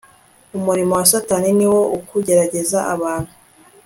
[0.57, 3.31] Umurimo wa Satani ni uwo kugerageza abantu